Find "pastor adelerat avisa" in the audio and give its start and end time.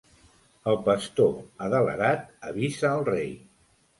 0.87-2.91